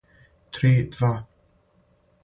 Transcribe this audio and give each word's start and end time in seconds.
три 0.49 0.81
два 0.89 1.11